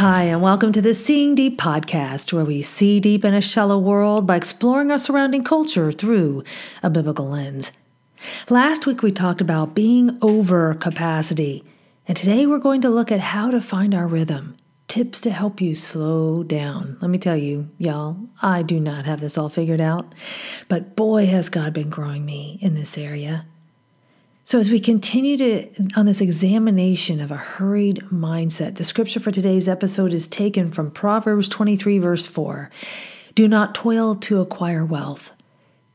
Hi, 0.00 0.22
and 0.22 0.40
welcome 0.40 0.72
to 0.72 0.80
the 0.80 0.94
Seeing 0.94 1.34
Deep 1.34 1.60
podcast, 1.60 2.32
where 2.32 2.46
we 2.46 2.62
see 2.62 3.00
deep 3.00 3.22
in 3.22 3.34
a 3.34 3.42
shallow 3.42 3.78
world 3.78 4.26
by 4.26 4.36
exploring 4.36 4.90
our 4.90 4.96
surrounding 4.96 5.44
culture 5.44 5.92
through 5.92 6.42
a 6.82 6.88
biblical 6.88 7.28
lens. 7.28 7.70
Last 8.48 8.86
week 8.86 9.02
we 9.02 9.12
talked 9.12 9.42
about 9.42 9.74
being 9.74 10.16
over 10.22 10.72
capacity, 10.72 11.62
and 12.08 12.16
today 12.16 12.46
we're 12.46 12.58
going 12.58 12.80
to 12.80 12.88
look 12.88 13.12
at 13.12 13.20
how 13.20 13.50
to 13.50 13.60
find 13.60 13.94
our 13.94 14.06
rhythm. 14.06 14.56
Tips 14.88 15.20
to 15.20 15.30
help 15.30 15.60
you 15.60 15.74
slow 15.74 16.44
down. 16.44 16.96
Let 17.02 17.10
me 17.10 17.18
tell 17.18 17.36
you, 17.36 17.68
y'all, 17.76 18.16
I 18.40 18.62
do 18.62 18.80
not 18.80 19.04
have 19.04 19.20
this 19.20 19.36
all 19.36 19.50
figured 19.50 19.82
out, 19.82 20.14
but 20.68 20.96
boy, 20.96 21.26
has 21.26 21.50
God 21.50 21.74
been 21.74 21.90
growing 21.90 22.24
me 22.24 22.58
in 22.62 22.72
this 22.72 22.96
area. 22.96 23.44
So, 24.50 24.58
as 24.58 24.68
we 24.68 24.80
continue 24.80 25.36
to 25.36 25.68
on 25.94 26.06
this 26.06 26.20
examination 26.20 27.20
of 27.20 27.30
a 27.30 27.36
hurried 27.36 28.02
mindset, 28.12 28.74
the 28.74 28.82
scripture 28.82 29.20
for 29.20 29.30
today's 29.30 29.68
episode 29.68 30.12
is 30.12 30.26
taken 30.26 30.72
from 30.72 30.90
Proverbs 30.90 31.48
23, 31.48 31.98
verse 31.98 32.26
4. 32.26 32.68
Do 33.36 33.46
not 33.46 33.76
toil 33.76 34.16
to 34.16 34.40
acquire 34.40 34.84
wealth, 34.84 35.30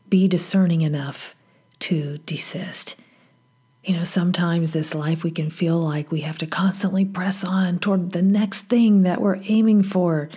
be 0.08 0.30
discerning 0.30 0.80
enough 0.80 1.36
to 1.80 2.20
desist. 2.20 2.96
You 3.84 3.98
know, 3.98 4.05
sometimes 4.05 4.72
this 4.72 4.96
life 4.96 5.22
we 5.22 5.32
can 5.32 5.49
feel 5.49 5.77
like 5.77 6.10
we 6.10 6.22
have 6.22 6.38
to 6.38 6.48
constantly 6.48 7.04
press 7.04 7.44
on 7.44 7.80
toward 7.80 8.13
the 8.13 8.22
next 8.22 8.70
thing 8.70 9.04
that 9.04 9.20
we're 9.20 9.41
aiming 9.49 9.84
for. 9.84 10.30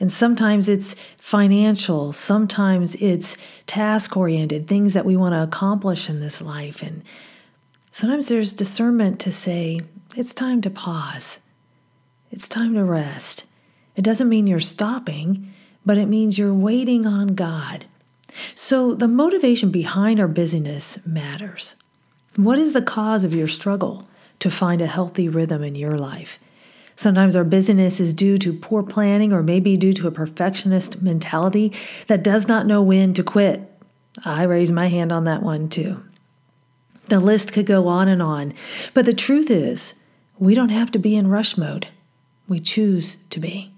And 0.00 0.10
sometimes 0.10 0.68
it's 0.68 0.96
financial, 1.16 2.12
sometimes 2.12 2.96
it's 2.96 3.36
task 3.68 4.16
oriented, 4.16 4.66
things 4.66 4.94
that 4.94 5.06
we 5.06 5.16
want 5.16 5.34
to 5.34 5.44
accomplish 5.44 6.10
in 6.10 6.18
this 6.18 6.42
life. 6.42 6.82
And 6.82 7.04
Sometimes 7.94 8.28
there's 8.28 8.54
discernment 8.54 9.20
to 9.20 9.30
say, 9.30 9.80
it's 10.16 10.32
time 10.32 10.62
to 10.62 10.70
pause. 10.70 11.38
It's 12.30 12.48
time 12.48 12.72
to 12.72 12.82
rest. 12.82 13.44
It 13.96 14.02
doesn't 14.02 14.30
mean 14.30 14.46
you're 14.46 14.60
stopping, 14.60 15.52
but 15.84 15.98
it 15.98 16.06
means 16.06 16.38
you're 16.38 16.54
waiting 16.54 17.06
on 17.06 17.34
God. 17.34 17.84
So 18.54 18.94
the 18.94 19.08
motivation 19.08 19.70
behind 19.70 20.18
our 20.18 20.26
busyness 20.26 21.04
matters. 21.04 21.76
What 22.36 22.58
is 22.58 22.72
the 22.72 22.80
cause 22.80 23.24
of 23.24 23.34
your 23.34 23.46
struggle 23.46 24.08
to 24.38 24.50
find 24.50 24.80
a 24.80 24.86
healthy 24.86 25.28
rhythm 25.28 25.62
in 25.62 25.74
your 25.74 25.98
life? 25.98 26.38
Sometimes 26.96 27.36
our 27.36 27.44
busyness 27.44 28.00
is 28.00 28.14
due 28.14 28.38
to 28.38 28.54
poor 28.54 28.82
planning 28.82 29.34
or 29.34 29.42
maybe 29.42 29.76
due 29.76 29.92
to 29.92 30.06
a 30.06 30.12
perfectionist 30.12 31.02
mentality 31.02 31.74
that 32.06 32.22
does 32.22 32.48
not 32.48 32.66
know 32.66 32.82
when 32.82 33.12
to 33.12 33.22
quit. 33.22 33.60
I 34.24 34.44
raise 34.44 34.72
my 34.72 34.86
hand 34.86 35.12
on 35.12 35.24
that 35.24 35.42
one 35.42 35.68
too. 35.68 36.02
The 37.08 37.20
list 37.20 37.52
could 37.52 37.66
go 37.66 37.88
on 37.88 38.08
and 38.08 38.22
on. 38.22 38.54
But 38.94 39.06
the 39.06 39.12
truth 39.12 39.50
is, 39.50 39.94
we 40.38 40.54
don't 40.54 40.70
have 40.70 40.90
to 40.92 40.98
be 40.98 41.14
in 41.16 41.28
rush 41.28 41.56
mode. 41.56 41.88
We 42.48 42.60
choose 42.60 43.16
to 43.30 43.40
be. 43.40 43.72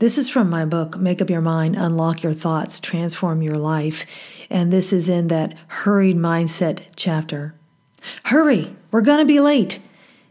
This 0.00 0.18
is 0.18 0.28
from 0.28 0.50
my 0.50 0.64
book, 0.64 0.98
Make 0.98 1.22
Up 1.22 1.30
Your 1.30 1.40
Mind, 1.40 1.76
Unlock 1.76 2.22
Your 2.22 2.32
Thoughts, 2.32 2.80
Transform 2.80 3.42
Your 3.42 3.56
Life. 3.56 4.04
And 4.50 4.72
this 4.72 4.92
is 4.92 5.08
in 5.08 5.28
that 5.28 5.54
hurried 5.68 6.16
mindset 6.16 6.82
chapter. 6.96 7.54
Hurry, 8.24 8.74
we're 8.90 9.02
going 9.02 9.20
to 9.20 9.24
be 9.24 9.40
late. 9.40 9.78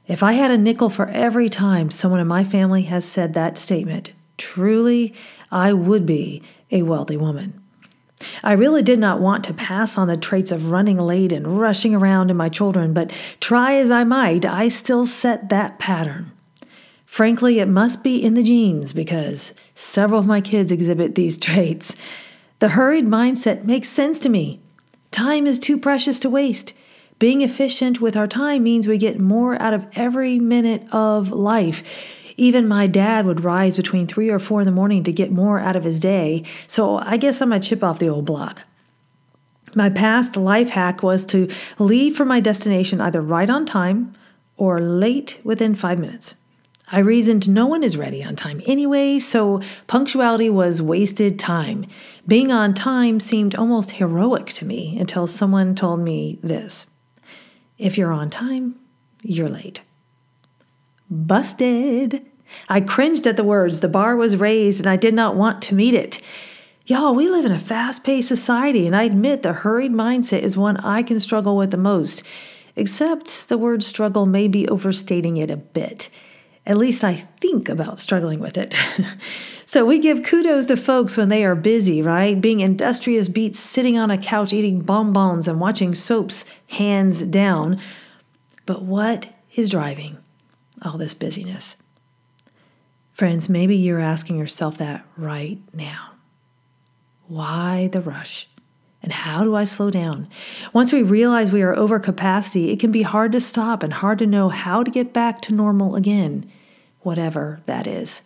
If 0.06 0.22
I 0.22 0.34
had 0.34 0.52
a 0.52 0.58
nickel 0.58 0.90
for 0.90 1.08
every 1.08 1.48
time 1.48 1.90
someone 1.90 2.20
in 2.20 2.28
my 2.28 2.44
family 2.44 2.84
has 2.84 3.06
said 3.06 3.34
that 3.34 3.58
statement, 3.58 4.12
truly, 4.38 5.14
I 5.50 5.72
would 5.72 6.06
be 6.06 6.44
a 6.70 6.84
wealthy 6.84 7.16
woman. 7.16 7.63
I 8.44 8.54
really 8.54 8.82
did 8.82 9.00
not 9.00 9.20
want 9.20 9.44
to 9.46 9.54
pass 9.54 9.98
on 9.98 10.08
the 10.08 10.18
traits 10.18 10.52
of 10.52 10.72
running 10.72 10.98
late 10.98 11.32
and 11.32 11.60
rushing 11.60 11.96
around 11.96 12.32
in 12.32 12.38
my 12.38 12.50
children, 12.50 12.94
but 12.94 13.12
try 13.40 13.76
as 13.76 13.92
I 13.92 14.04
might, 14.04 14.46
I 14.46 14.68
still 14.68 15.06
set 15.06 15.50
that 15.50 15.80
pattern. 15.80 16.32
Frankly, 17.06 17.60
it 17.60 17.68
must 17.68 18.04
be 18.04 18.24
in 18.24 18.34
the 18.34 18.42
genes 18.42 18.92
because 18.92 19.54
several 19.76 20.20
of 20.20 20.26
my 20.26 20.42
kids 20.42 20.72
exhibit 20.72 21.16
these 21.16 21.38
traits. 21.38 21.96
The 22.60 22.70
hurried 22.70 23.06
mindset 23.06 23.66
makes 23.66 23.90
sense 23.90 24.18
to 24.20 24.30
me. 24.30 24.62
Time 25.12 25.46
is 25.46 25.60
too 25.60 25.78
precious 25.78 26.20
to 26.22 26.30
waste. 26.30 26.74
Being 27.20 27.42
efficient 27.42 28.02
with 28.02 28.18
our 28.18 28.28
time 28.28 28.64
means 28.64 28.88
we 28.88 28.98
get 28.98 29.20
more 29.20 29.62
out 29.62 29.74
of 29.74 29.86
every 29.94 30.40
minute 30.40 30.88
of 30.92 31.30
life. 31.32 31.84
Even 32.38 32.68
my 32.68 32.88
dad 32.88 33.26
would 33.26 33.44
rise 33.44 33.76
between 33.76 34.08
three 34.08 34.30
or 34.30 34.40
four 34.40 34.62
in 34.62 34.66
the 34.66 34.72
morning 34.72 35.04
to 35.04 35.12
get 35.12 35.32
more 35.32 35.60
out 35.60 35.76
of 35.76 35.84
his 35.84 36.00
day, 36.00 36.44
so 36.68 36.98
I 36.98 37.18
guess 37.18 37.42
I'm 37.42 37.54
a 37.54 37.60
chip 37.60 37.84
off 37.84 38.00
the 38.00 38.10
old 38.10 38.26
block. 38.26 38.64
My 39.76 39.90
past 39.90 40.36
life 40.38 40.70
hack 40.70 41.02
was 41.02 41.26
to 41.28 41.50
leave 41.80 42.16
for 42.16 42.26
my 42.26 42.40
destination 42.40 43.02
either 43.02 43.22
right 43.22 43.50
on 43.50 43.66
time 43.66 44.14
or 44.56 44.80
late 44.80 45.40
within 45.44 45.74
five 45.76 46.00
minutes. 46.00 46.36
I 46.92 47.00
reasoned 47.00 47.50
no 47.50 47.66
one 47.66 47.82
is 47.82 47.98
ready 47.98 48.24
on 48.24 48.36
time 48.36 48.62
anyway, 48.68 49.18
so 49.18 49.62
punctuality 49.88 50.50
was 50.50 50.82
wasted 50.82 51.40
time. 51.40 51.86
Being 52.28 52.52
on 52.52 52.74
time 52.74 53.20
seemed 53.20 53.56
almost 53.56 53.92
heroic 53.92 54.48
to 54.48 54.66
me 54.66 54.98
until 55.00 55.26
someone 55.26 55.76
told 55.76 56.02
me 56.02 56.40
this 56.44 56.86
If 57.78 57.98
you're 57.98 58.12
on 58.12 58.30
time, 58.30 58.76
you're 59.24 59.50
late. 59.50 59.82
Busted. 61.14 62.26
I 62.68 62.82
cringed 62.82 63.28
at 63.28 63.38
the 63.38 63.44
words. 63.44 63.82
The 63.82 63.88
bar 63.88 64.16
was 64.16 64.36
raised 64.36 64.80
and 64.80 64.90
I 64.90 64.96
did 64.96 65.14
not 65.14 65.36
want 65.36 65.62
to 65.64 65.76
meet 65.76 65.94
it. 65.94 66.20
Y'all, 66.88 67.14
we 67.14 67.30
live 67.30 67.46
in 67.46 67.52
a 67.52 67.60
fast 67.60 68.04
paced 68.04 68.28
society, 68.28 68.88
and 68.88 68.96
I 68.96 69.04
admit 69.04 69.42
the 69.44 69.54
hurried 69.54 69.94
mindset 69.94 70.42
is 70.42 70.58
one 70.58 70.78
I 70.78 71.04
can 71.04 71.20
struggle 71.20 71.56
with 71.56 71.70
the 71.70 71.78
most. 71.78 72.24
Except 72.76 73.48
the 73.48 73.60
word 73.60 73.84
struggle 73.84 74.26
may 74.26 74.48
be 74.48 74.68
overstating 74.68 75.38
it 75.38 75.52
a 75.52 75.56
bit. 75.56 76.10
At 76.66 76.78
least 76.78 77.04
I 77.04 77.14
think 77.40 77.70
about 77.70 78.00
struggling 78.00 78.40
with 78.40 78.58
it. 78.58 78.76
so 79.68 79.86
we 79.86 80.00
give 80.00 80.24
kudos 80.24 80.66
to 80.66 80.76
folks 80.76 81.16
when 81.16 81.30
they 81.30 81.46
are 81.46 81.56
busy, 81.56 82.02
right? 82.02 82.42
Being 82.42 82.62
industrious 82.62 83.28
beats 83.28 83.60
sitting 83.60 84.00
on 84.00 84.10
a 84.10 84.18
couch 84.18 84.52
eating 84.52 84.82
bonbons 84.82 85.48
and 85.48 85.60
watching 85.60 85.94
soaps 85.94 86.44
hands 86.70 87.22
down. 87.22 87.80
But 88.66 88.82
what 88.82 89.30
is 89.56 89.70
driving 89.70 90.23
all 90.86 90.98
this 90.98 91.14
busyness? 91.14 91.78
Friends, 93.14 93.48
maybe 93.48 93.76
you're 93.76 94.00
asking 94.00 94.38
yourself 94.38 94.78
that 94.78 95.06
right 95.18 95.60
now. 95.74 96.12
Why 97.28 97.90
the 97.92 98.02
rush? 98.02 98.48
And 99.04 99.12
how 99.12 99.44
do 99.44 99.56
I 99.56 99.66
slow 99.66 99.92
down? 99.92 100.30
Once 100.72 100.94
we 100.94 101.04
realize 101.04 101.52
we 101.52 101.62
are 101.62 101.76
over 101.76 102.00
capacity, 102.00 102.72
it 102.72 102.80
can 102.80 102.92
be 102.92 103.02
hard 103.02 103.34
to 103.34 103.42
stop 103.42 103.84
and 103.84 103.92
hard 103.92 104.18
to 104.20 104.26
know 104.26 104.50
how 104.50 104.82
to 104.82 104.90
get 104.90 105.14
back 105.14 105.42
to 105.42 105.54
normal 105.54 105.96
again, 105.96 106.50
whatever 107.02 107.62
that 107.66 107.86
is. 107.86 108.22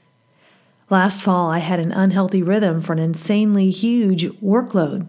Last 0.90 1.24
fall, 1.24 1.50
I 1.50 1.60
had 1.60 1.80
an 1.80 1.92
unhealthy 1.92 2.44
rhythm 2.44 2.82
for 2.82 2.94
an 2.94 3.00
insanely 3.00 3.72
huge 3.72 4.26
workload. 4.40 5.08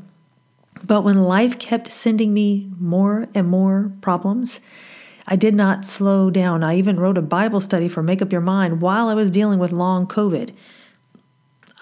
But 0.82 1.02
when 1.02 1.22
life 1.22 1.58
kept 1.58 1.92
sending 1.92 2.32
me 2.32 2.70
more 2.78 3.28
and 3.34 3.46
more 3.46 3.92
problems, 4.00 4.60
I 5.30 5.36
did 5.36 5.54
not 5.54 5.84
slow 5.84 6.30
down. 6.30 6.64
I 6.64 6.76
even 6.76 6.98
wrote 6.98 7.18
a 7.18 7.22
Bible 7.22 7.60
study 7.60 7.86
for 7.86 8.02
Make 8.02 8.22
Up 8.22 8.32
Your 8.32 8.40
Mind 8.40 8.80
while 8.80 9.08
I 9.08 9.14
was 9.14 9.30
dealing 9.30 9.58
with 9.58 9.72
long 9.72 10.06
COVID. 10.06 10.54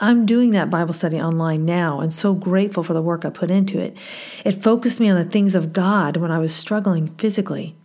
I'm 0.00 0.26
doing 0.26 0.50
that 0.50 0.68
Bible 0.68 0.92
study 0.92 1.20
online 1.20 1.64
now 1.64 2.00
and 2.00 2.12
so 2.12 2.34
grateful 2.34 2.82
for 2.82 2.92
the 2.92 3.00
work 3.00 3.24
I 3.24 3.30
put 3.30 3.52
into 3.52 3.80
it. 3.80 3.96
It 4.44 4.62
focused 4.64 4.98
me 4.98 5.08
on 5.08 5.16
the 5.16 5.30
things 5.30 5.54
of 5.54 5.72
God 5.72 6.16
when 6.16 6.32
I 6.32 6.38
was 6.38 6.52
struggling 6.52 7.14
physically. 7.18 7.76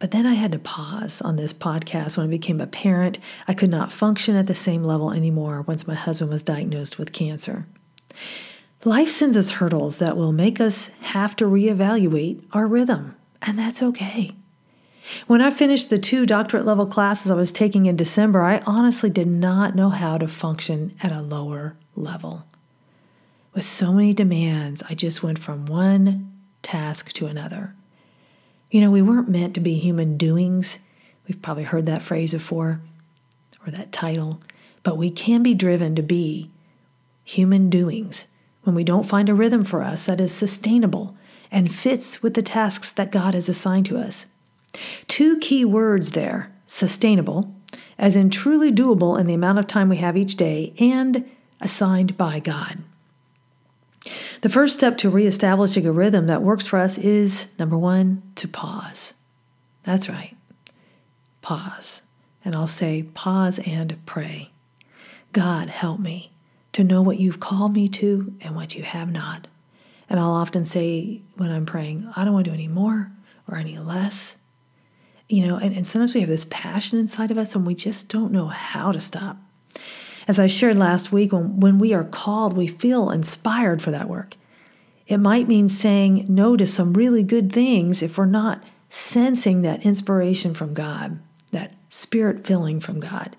But 0.00 0.10
then 0.10 0.26
I 0.26 0.34
had 0.34 0.50
to 0.50 0.58
pause 0.58 1.22
on 1.22 1.36
this 1.36 1.52
podcast 1.52 2.16
when 2.16 2.26
I 2.26 2.30
became 2.30 2.60
a 2.60 2.66
parent. 2.66 3.20
I 3.46 3.54
could 3.54 3.70
not 3.70 3.92
function 3.92 4.34
at 4.34 4.48
the 4.48 4.54
same 4.54 4.82
level 4.82 5.12
anymore 5.12 5.62
once 5.62 5.86
my 5.86 5.94
husband 5.94 6.32
was 6.32 6.42
diagnosed 6.42 6.98
with 6.98 7.12
cancer. 7.12 7.66
Life 8.84 9.10
sends 9.10 9.36
us 9.36 9.52
hurdles 9.52 10.00
that 10.00 10.16
will 10.16 10.32
make 10.32 10.60
us 10.60 10.88
have 11.02 11.36
to 11.36 11.44
reevaluate 11.44 12.44
our 12.52 12.66
rhythm, 12.66 13.14
and 13.40 13.56
that's 13.56 13.80
okay. 13.80 14.32
When 15.26 15.42
I 15.42 15.50
finished 15.50 15.90
the 15.90 15.98
two 15.98 16.26
doctorate 16.26 16.64
level 16.64 16.86
classes 16.86 17.30
I 17.30 17.34
was 17.34 17.52
taking 17.52 17.86
in 17.86 17.96
December, 17.96 18.42
I 18.42 18.62
honestly 18.66 19.10
did 19.10 19.26
not 19.26 19.74
know 19.74 19.90
how 19.90 20.18
to 20.18 20.28
function 20.28 20.94
at 21.02 21.12
a 21.12 21.20
lower 21.20 21.76
level. 21.96 22.44
With 23.54 23.64
so 23.64 23.92
many 23.92 24.14
demands, 24.14 24.82
I 24.88 24.94
just 24.94 25.22
went 25.22 25.38
from 25.38 25.66
one 25.66 26.32
task 26.62 27.12
to 27.14 27.26
another. 27.26 27.74
You 28.70 28.80
know, 28.80 28.90
we 28.90 29.02
weren't 29.02 29.28
meant 29.28 29.54
to 29.54 29.60
be 29.60 29.74
human 29.74 30.16
doings. 30.16 30.78
We've 31.28 31.42
probably 31.42 31.64
heard 31.64 31.86
that 31.86 32.02
phrase 32.02 32.32
before 32.32 32.80
or 33.66 33.70
that 33.70 33.92
title, 33.92 34.40
but 34.82 34.96
we 34.96 35.10
can 35.10 35.42
be 35.42 35.54
driven 35.54 35.94
to 35.96 36.02
be 36.02 36.50
human 37.24 37.68
doings 37.68 38.26
when 38.62 38.74
we 38.74 38.84
don't 38.84 39.08
find 39.08 39.28
a 39.28 39.34
rhythm 39.34 39.64
for 39.64 39.82
us 39.82 40.06
that 40.06 40.20
is 40.20 40.32
sustainable 40.32 41.16
and 41.50 41.74
fits 41.74 42.22
with 42.22 42.34
the 42.34 42.42
tasks 42.42 42.92
that 42.92 43.12
God 43.12 43.34
has 43.34 43.48
assigned 43.48 43.86
to 43.86 43.98
us. 43.98 44.26
Two 45.06 45.38
key 45.38 45.64
words 45.64 46.10
there 46.10 46.50
sustainable, 46.66 47.54
as 47.98 48.16
in 48.16 48.30
truly 48.30 48.72
doable 48.72 49.18
in 49.18 49.26
the 49.26 49.34
amount 49.34 49.58
of 49.58 49.66
time 49.66 49.88
we 49.88 49.98
have 49.98 50.16
each 50.16 50.36
day, 50.36 50.72
and 50.78 51.28
assigned 51.60 52.16
by 52.16 52.40
God. 52.40 52.78
The 54.40 54.48
first 54.48 54.74
step 54.74 54.96
to 54.98 55.10
reestablishing 55.10 55.86
a 55.86 55.92
rhythm 55.92 56.26
that 56.26 56.42
works 56.42 56.66
for 56.66 56.78
us 56.78 56.98
is 56.98 57.48
number 57.58 57.78
one, 57.78 58.22
to 58.36 58.48
pause. 58.48 59.14
That's 59.84 60.08
right. 60.08 60.36
Pause. 61.42 62.02
and 62.44 62.54
I'll 62.54 62.66
say, 62.66 63.04
pause 63.14 63.60
and 63.60 64.04
pray. 64.06 64.50
God, 65.32 65.68
help 65.68 66.00
me 66.00 66.32
to 66.72 66.82
know 66.84 67.02
what 67.02 67.18
you've 67.18 67.40
called 67.40 67.72
me 67.72 67.88
to 67.88 68.34
and 68.40 68.56
what 68.56 68.74
you 68.74 68.82
have 68.82 69.12
not. 69.12 69.46
And 70.08 70.18
I'll 70.18 70.32
often 70.32 70.64
say 70.64 71.22
when 71.36 71.50
I'm 71.50 71.66
praying, 71.66 72.10
I 72.16 72.24
don't 72.24 72.34
want 72.34 72.44
to 72.46 72.50
do 72.50 72.54
any 72.54 72.68
more 72.68 73.12
or 73.48 73.56
any 73.56 73.78
less. 73.78 74.36
You 75.32 75.46
know, 75.46 75.56
and, 75.56 75.74
and 75.74 75.86
sometimes 75.86 76.12
we 76.12 76.20
have 76.20 76.28
this 76.28 76.44
passion 76.44 76.98
inside 76.98 77.30
of 77.30 77.38
us 77.38 77.54
and 77.54 77.66
we 77.66 77.74
just 77.74 78.10
don't 78.10 78.32
know 78.32 78.48
how 78.48 78.92
to 78.92 79.00
stop. 79.00 79.38
As 80.28 80.38
I 80.38 80.46
shared 80.46 80.76
last 80.76 81.10
week, 81.10 81.32
when, 81.32 81.58
when 81.58 81.78
we 81.78 81.94
are 81.94 82.04
called, 82.04 82.54
we 82.54 82.66
feel 82.66 83.08
inspired 83.08 83.80
for 83.80 83.90
that 83.92 84.10
work. 84.10 84.36
It 85.06 85.16
might 85.16 85.48
mean 85.48 85.70
saying 85.70 86.26
no 86.28 86.54
to 86.58 86.66
some 86.66 86.92
really 86.92 87.22
good 87.22 87.50
things 87.50 88.02
if 88.02 88.18
we're 88.18 88.26
not 88.26 88.62
sensing 88.90 89.62
that 89.62 89.86
inspiration 89.86 90.52
from 90.52 90.74
God, 90.74 91.18
that 91.50 91.76
spirit 91.88 92.46
filling 92.46 92.78
from 92.78 93.00
God. 93.00 93.34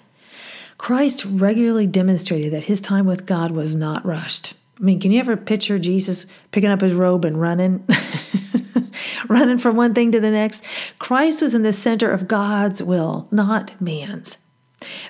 Christ 0.80 1.26
regularly 1.26 1.86
demonstrated 1.86 2.52
that 2.54 2.64
his 2.64 2.82
time 2.82 3.06
with 3.06 3.28
God 3.28 3.52
was 3.52 3.76
not 3.76 4.04
rushed. 4.04 4.56
I 4.80 4.84
mean, 4.84 5.00
can 5.00 5.12
you 5.12 5.20
ever 5.20 5.38
picture 5.38 5.78
Jesus 5.78 6.26
picking 6.50 6.72
up 6.72 6.82
his 6.82 6.96
robe 6.96 7.24
and 7.24 7.40
running? 7.40 7.88
running 9.30 9.58
from 9.58 9.76
one 9.76 9.94
thing 9.94 10.12
to 10.12 10.20
the 10.20 10.32
next? 10.32 10.64
Christ 11.00 11.42
was 11.42 11.54
in 11.54 11.64
the 11.64 11.74
center 11.74 12.12
of 12.12 12.28
God's 12.28 12.82
will, 12.82 13.28
not 13.32 13.80
man's. 13.82 14.38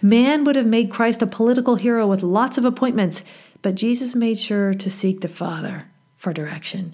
Man 0.01 0.43
would 0.43 0.55
have 0.55 0.67
made 0.67 0.91
Christ 0.91 1.21
a 1.21 1.27
political 1.27 1.75
hero 1.75 2.05
with 2.05 2.23
lots 2.23 2.57
of 2.57 2.65
appointments, 2.65 3.23
but 3.61 3.75
Jesus 3.75 4.15
made 4.15 4.37
sure 4.37 4.73
to 4.73 4.89
seek 4.89 5.21
the 5.21 5.27
Father 5.27 5.89
for 6.17 6.33
direction. 6.33 6.93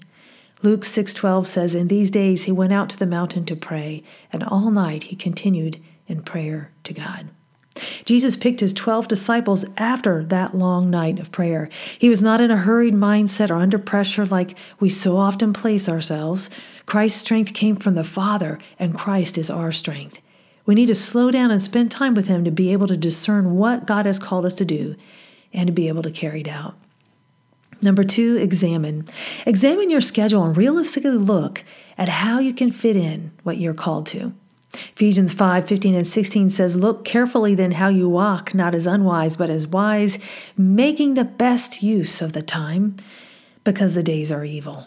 Luke 0.62 0.84
6:12 0.84 1.46
says 1.46 1.74
in 1.74 1.88
these 1.88 2.10
days 2.10 2.44
he 2.44 2.52
went 2.52 2.72
out 2.72 2.90
to 2.90 2.98
the 2.98 3.06
mountain 3.06 3.44
to 3.46 3.56
pray 3.56 4.02
and 4.32 4.44
all 4.44 4.70
night 4.70 5.04
he 5.04 5.16
continued 5.16 5.80
in 6.06 6.22
prayer 6.22 6.70
to 6.84 6.92
God. 6.92 7.28
Jesus 8.04 8.36
picked 8.36 8.60
his 8.60 8.72
12 8.72 9.08
disciples 9.08 9.64
after 9.76 10.24
that 10.24 10.54
long 10.54 10.90
night 10.90 11.18
of 11.18 11.30
prayer. 11.30 11.68
He 11.98 12.08
was 12.08 12.20
not 12.20 12.40
in 12.40 12.50
a 12.50 12.56
hurried 12.56 12.94
mindset 12.94 13.50
or 13.50 13.54
under 13.54 13.78
pressure 13.78 14.26
like 14.26 14.58
we 14.80 14.88
so 14.88 15.16
often 15.16 15.52
place 15.52 15.88
ourselves. 15.88 16.50
Christ's 16.86 17.20
strength 17.20 17.54
came 17.54 17.76
from 17.76 17.94
the 17.94 18.04
Father, 18.04 18.58
and 18.78 18.98
Christ 18.98 19.38
is 19.38 19.50
our 19.50 19.70
strength. 19.70 20.18
We 20.66 20.74
need 20.74 20.86
to 20.86 20.94
slow 20.94 21.30
down 21.30 21.50
and 21.50 21.62
spend 21.62 21.90
time 21.90 22.14
with 22.14 22.26
Him 22.26 22.44
to 22.44 22.50
be 22.50 22.72
able 22.72 22.88
to 22.88 22.96
discern 22.96 23.54
what 23.54 23.86
God 23.86 24.06
has 24.06 24.18
called 24.18 24.44
us 24.44 24.54
to 24.54 24.64
do 24.64 24.96
and 25.52 25.66
to 25.66 25.72
be 25.72 25.88
able 25.88 26.02
to 26.02 26.10
carry 26.10 26.40
it 26.40 26.48
out. 26.48 26.76
Number 27.82 28.04
two, 28.04 28.36
examine. 28.36 29.06
Examine 29.46 29.90
your 29.90 30.02
schedule 30.02 30.44
and 30.44 30.56
realistically 30.56 31.12
look 31.12 31.64
at 31.96 32.08
how 32.08 32.38
you 32.38 32.52
can 32.52 32.70
fit 32.70 32.96
in 32.96 33.32
what 33.42 33.56
you're 33.56 33.74
called 33.74 34.06
to. 34.08 34.34
Ephesians 34.72 35.32
5 35.32 35.66
15 35.66 35.94
and 35.94 36.06
16 36.06 36.50
says, 36.50 36.76
Look 36.76 37.04
carefully 37.04 37.54
then 37.54 37.72
how 37.72 37.88
you 37.88 38.08
walk, 38.08 38.54
not 38.54 38.74
as 38.74 38.86
unwise, 38.86 39.36
but 39.36 39.50
as 39.50 39.66
wise, 39.66 40.18
making 40.56 41.14
the 41.14 41.24
best 41.24 41.82
use 41.82 42.22
of 42.22 42.32
the 42.32 42.42
time, 42.42 42.96
because 43.64 43.94
the 43.94 44.02
days 44.02 44.30
are 44.30 44.44
evil. 44.44 44.86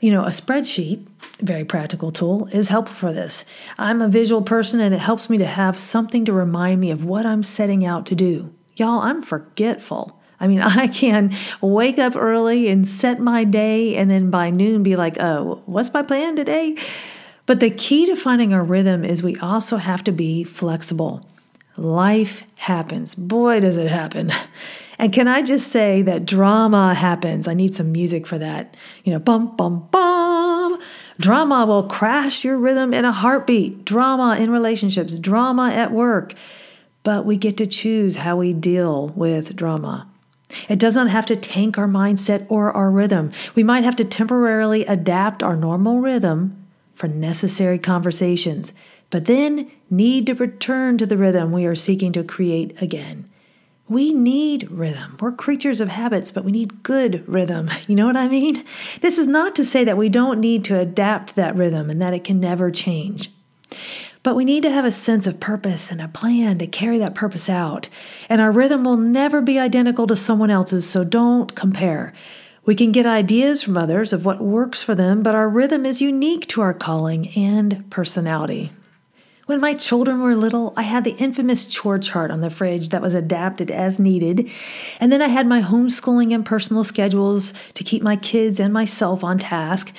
You 0.00 0.10
know, 0.10 0.24
a 0.24 0.28
spreadsheet, 0.28 1.06
very 1.40 1.64
practical 1.64 2.10
tool, 2.10 2.46
is 2.52 2.68
helpful 2.68 2.94
for 2.94 3.12
this. 3.12 3.44
I'm 3.78 4.02
a 4.02 4.08
visual 4.08 4.42
person 4.42 4.80
and 4.80 4.94
it 4.94 5.00
helps 5.00 5.30
me 5.30 5.38
to 5.38 5.46
have 5.46 5.78
something 5.78 6.24
to 6.26 6.32
remind 6.32 6.80
me 6.80 6.90
of 6.90 7.04
what 7.04 7.24
I'm 7.24 7.42
setting 7.42 7.84
out 7.84 8.06
to 8.06 8.14
do. 8.14 8.54
Y'all, 8.76 9.00
I'm 9.00 9.22
forgetful. 9.22 10.20
I 10.40 10.46
mean, 10.46 10.60
I 10.62 10.88
can 10.88 11.32
wake 11.60 11.98
up 11.98 12.16
early 12.16 12.68
and 12.68 12.86
set 12.86 13.20
my 13.20 13.44
day 13.44 13.96
and 13.96 14.10
then 14.10 14.30
by 14.30 14.50
noon 14.50 14.82
be 14.82 14.96
like, 14.96 15.16
oh, 15.20 15.62
what's 15.66 15.92
my 15.92 16.02
plan 16.02 16.36
today? 16.36 16.76
But 17.46 17.60
the 17.60 17.70
key 17.70 18.06
to 18.06 18.16
finding 18.16 18.52
our 18.54 18.64
rhythm 18.64 19.04
is 19.04 19.22
we 19.22 19.36
also 19.36 19.76
have 19.76 20.02
to 20.04 20.12
be 20.12 20.44
flexible. 20.44 21.22
Life 21.76 22.44
happens. 22.56 23.14
Boy, 23.14 23.60
does 23.60 23.76
it 23.76 23.90
happen. 23.90 24.30
And 24.98 25.12
can 25.12 25.26
I 25.26 25.42
just 25.42 25.72
say 25.72 26.02
that 26.02 26.24
drama 26.24 26.94
happens? 26.94 27.48
I 27.48 27.54
need 27.54 27.74
some 27.74 27.90
music 27.90 28.28
for 28.28 28.38
that. 28.38 28.76
You 29.02 29.12
know, 29.12 29.18
bum, 29.18 29.56
bum, 29.56 29.88
bum. 29.90 30.78
Drama 31.18 31.66
will 31.66 31.82
crash 31.88 32.44
your 32.44 32.56
rhythm 32.56 32.94
in 32.94 33.04
a 33.04 33.12
heartbeat. 33.12 33.84
Drama 33.84 34.36
in 34.38 34.50
relationships, 34.50 35.18
drama 35.18 35.70
at 35.70 35.92
work. 35.92 36.34
But 37.02 37.26
we 37.26 37.36
get 37.36 37.56
to 37.56 37.66
choose 37.66 38.16
how 38.16 38.36
we 38.36 38.52
deal 38.52 39.08
with 39.08 39.56
drama. 39.56 40.08
It 40.68 40.78
does 40.78 40.94
not 40.94 41.10
have 41.10 41.26
to 41.26 41.36
tank 41.36 41.76
our 41.76 41.88
mindset 41.88 42.46
or 42.48 42.70
our 42.70 42.90
rhythm. 42.90 43.32
We 43.54 43.64
might 43.64 43.84
have 43.84 43.96
to 43.96 44.04
temporarily 44.04 44.86
adapt 44.86 45.42
our 45.42 45.56
normal 45.56 46.00
rhythm 46.00 46.63
for 46.94 47.08
necessary 47.08 47.78
conversations, 47.78 48.72
but 49.10 49.26
then 49.26 49.70
need 49.90 50.26
to 50.26 50.34
return 50.34 50.98
to 50.98 51.06
the 51.06 51.16
rhythm 51.16 51.52
we 51.52 51.66
are 51.66 51.74
seeking 51.74 52.12
to 52.12 52.24
create 52.24 52.80
again. 52.82 53.28
We 53.86 54.14
need 54.14 54.70
rhythm. 54.70 55.18
We're 55.20 55.32
creatures 55.32 55.80
of 55.80 55.88
habits, 55.88 56.32
but 56.32 56.44
we 56.44 56.52
need 56.52 56.82
good 56.82 57.26
rhythm. 57.28 57.70
You 57.86 57.96
know 57.96 58.06
what 58.06 58.16
I 58.16 58.28
mean? 58.28 58.64
This 59.02 59.18
is 59.18 59.26
not 59.26 59.54
to 59.56 59.64
say 59.64 59.84
that 59.84 59.98
we 59.98 60.08
don't 60.08 60.40
need 60.40 60.64
to 60.64 60.78
adapt 60.78 61.36
that 61.36 61.54
rhythm 61.54 61.90
and 61.90 62.00
that 62.00 62.14
it 62.14 62.24
can 62.24 62.40
never 62.40 62.70
change. 62.70 63.30
But 64.22 64.36
we 64.36 64.46
need 64.46 64.62
to 64.62 64.70
have 64.70 64.86
a 64.86 64.90
sense 64.90 65.26
of 65.26 65.38
purpose 65.38 65.90
and 65.90 66.00
a 66.00 66.08
plan 66.08 66.58
to 66.58 66.66
carry 66.66 66.96
that 66.98 67.14
purpose 67.14 67.50
out. 67.50 67.90
And 68.30 68.40
our 68.40 68.50
rhythm 68.50 68.82
will 68.82 68.96
never 68.96 69.42
be 69.42 69.58
identical 69.58 70.06
to 70.06 70.16
someone 70.16 70.50
else's, 70.50 70.88
so 70.88 71.04
don't 71.04 71.54
compare. 71.54 72.14
We 72.66 72.74
can 72.74 72.92
get 72.92 73.04
ideas 73.04 73.62
from 73.62 73.76
others 73.76 74.14
of 74.14 74.24
what 74.24 74.40
works 74.40 74.82
for 74.82 74.94
them, 74.94 75.22
but 75.22 75.34
our 75.34 75.48
rhythm 75.48 75.84
is 75.84 76.00
unique 76.00 76.46
to 76.48 76.62
our 76.62 76.72
calling 76.72 77.28
and 77.36 77.88
personality. 77.90 78.72
When 79.44 79.60
my 79.60 79.74
children 79.74 80.20
were 80.20 80.34
little, 80.34 80.72
I 80.74 80.82
had 80.82 81.04
the 81.04 81.16
infamous 81.16 81.66
chore 81.66 81.98
chart 81.98 82.30
on 82.30 82.40
the 82.40 82.48
fridge 82.48 82.88
that 82.88 83.02
was 83.02 83.12
adapted 83.12 83.70
as 83.70 83.98
needed. 83.98 84.48
And 84.98 85.12
then 85.12 85.20
I 85.20 85.28
had 85.28 85.46
my 85.46 85.60
homeschooling 85.60 86.34
and 86.34 86.46
personal 86.46 86.84
schedules 86.84 87.52
to 87.74 87.84
keep 87.84 88.02
my 88.02 88.16
kids 88.16 88.58
and 88.58 88.72
myself 88.72 89.22
on 89.22 89.36
task. 89.36 89.94